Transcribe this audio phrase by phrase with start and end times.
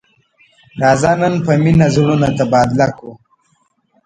[0.81, 3.13] راځه نن په مینه زړونه تبادله کړو.